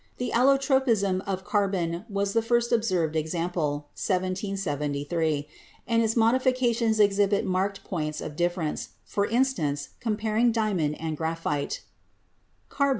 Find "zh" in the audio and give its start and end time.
12.83-12.89